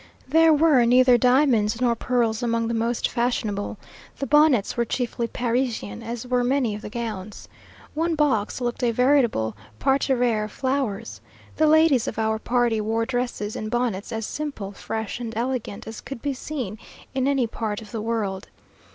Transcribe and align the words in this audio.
There 0.27 0.51
were 0.51 0.83
neither 0.83 1.15
diamonds 1.15 1.79
nor 1.79 1.95
pearls 1.95 2.41
among 2.41 2.67
the 2.67 2.73
most 2.73 3.07
fashionable. 3.07 3.77
The 4.17 4.25
bonnets 4.25 4.75
were 4.75 4.83
chiefly 4.83 5.27
Parisian, 5.27 6.01
as 6.01 6.25
were 6.25 6.43
many 6.43 6.73
of 6.73 6.81
the 6.81 6.89
gowns. 6.89 7.47
One 7.93 8.15
box 8.15 8.59
looked 8.61 8.81
a 8.81 8.89
veritable 8.89 9.55
parterre 9.77 10.45
of 10.45 10.51
flowers. 10.51 11.21
The 11.55 11.67
ladies 11.67 12.07
of 12.07 12.17
our 12.17 12.39
party 12.39 12.81
wore 12.81 13.05
dresses 13.05 13.55
and 13.55 13.69
bonnets 13.69 14.11
as 14.11 14.25
simple, 14.25 14.71
fresh, 14.71 15.19
and 15.19 15.37
elegant 15.37 15.85
as 15.85 16.01
could 16.01 16.23
be 16.23 16.33
seen 16.33 16.79
in 17.13 17.27
any 17.27 17.45
part 17.45 17.79
of 17.79 17.91
the 17.91 18.01
world. 18.01 18.47